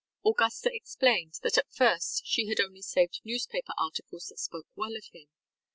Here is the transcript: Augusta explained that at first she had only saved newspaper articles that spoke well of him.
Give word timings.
Augusta 0.25 0.71
explained 0.73 1.35
that 1.43 1.59
at 1.59 1.71
first 1.71 2.23
she 2.25 2.47
had 2.47 2.59
only 2.59 2.81
saved 2.81 3.21
newspaper 3.23 3.73
articles 3.77 4.29
that 4.29 4.39
spoke 4.39 4.65
well 4.75 4.95
of 4.95 5.05
him. 5.13 5.27